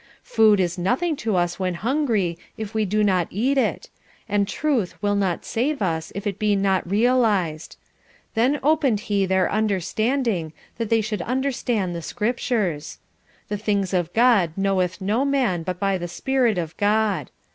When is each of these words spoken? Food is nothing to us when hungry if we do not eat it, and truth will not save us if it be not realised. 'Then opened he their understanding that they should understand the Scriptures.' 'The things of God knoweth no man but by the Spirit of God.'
Food 0.23 0.59
is 0.59 0.79
nothing 0.79 1.15
to 1.17 1.35
us 1.35 1.59
when 1.59 1.75
hungry 1.75 2.39
if 2.57 2.73
we 2.73 2.85
do 2.85 3.03
not 3.03 3.27
eat 3.29 3.55
it, 3.55 3.87
and 4.27 4.47
truth 4.47 4.95
will 4.99 5.13
not 5.15 5.45
save 5.45 5.79
us 5.79 6.11
if 6.15 6.25
it 6.25 6.39
be 6.39 6.55
not 6.55 6.89
realised. 6.89 7.77
'Then 8.33 8.59
opened 8.63 9.01
he 9.01 9.27
their 9.27 9.51
understanding 9.51 10.53
that 10.79 10.89
they 10.89 11.01
should 11.01 11.21
understand 11.21 11.93
the 11.95 12.01
Scriptures.' 12.01 12.97
'The 13.47 13.57
things 13.59 13.93
of 13.93 14.11
God 14.13 14.53
knoweth 14.57 15.01
no 15.01 15.23
man 15.23 15.61
but 15.61 15.79
by 15.79 15.99
the 15.99 16.07
Spirit 16.07 16.57
of 16.57 16.75
God.' 16.77 17.29